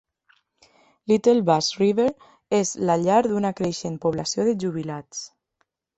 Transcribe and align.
Little 1.11 1.43
Bass 1.49 1.67
River 1.83 2.07
és 2.61 2.71
la 2.91 2.95
llar 3.03 3.19
d'una 3.29 3.53
creixent 3.61 4.01
població 4.07 4.47
de 4.49 4.55
jubilats. 4.65 5.21